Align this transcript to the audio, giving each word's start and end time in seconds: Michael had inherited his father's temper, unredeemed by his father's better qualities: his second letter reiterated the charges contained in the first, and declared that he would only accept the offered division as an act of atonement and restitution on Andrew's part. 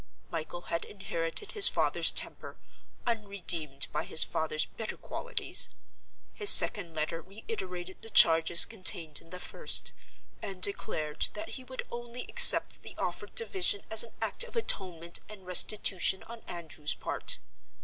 Michael 0.31 0.61
had 0.61 0.83
inherited 0.83 1.51
his 1.51 1.69
father's 1.69 2.09
temper, 2.09 2.57
unredeemed 3.05 3.85
by 3.91 4.03
his 4.03 4.23
father's 4.23 4.65
better 4.65 4.97
qualities: 4.97 5.69
his 6.33 6.49
second 6.49 6.95
letter 6.95 7.21
reiterated 7.21 8.01
the 8.01 8.09
charges 8.09 8.65
contained 8.65 9.21
in 9.21 9.29
the 9.29 9.39
first, 9.39 9.93
and 10.41 10.59
declared 10.59 11.29
that 11.35 11.49
he 11.49 11.63
would 11.63 11.85
only 11.91 12.23
accept 12.29 12.81
the 12.81 12.95
offered 12.97 13.35
division 13.35 13.83
as 13.91 14.03
an 14.03 14.13
act 14.23 14.43
of 14.43 14.55
atonement 14.55 15.19
and 15.29 15.45
restitution 15.45 16.23
on 16.23 16.41
Andrew's 16.47 16.95
part. 16.95 17.37